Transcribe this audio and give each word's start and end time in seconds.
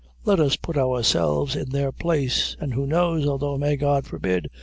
Let 0.25 0.39
us 0.39 0.55
put 0.55 0.79
ourselves 0.79 1.55
in 1.55 1.69
their 1.69 1.91
place 1.91 2.57
an' 2.59 2.71
who 2.71 2.87
knows 2.87 3.27
although 3.27 3.59
may 3.59 3.75
God 3.77 4.07
forbid! 4.07 4.49